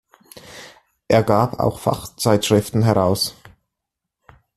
[1.07, 3.35] Er gab auch Fachzeitschriften heraus.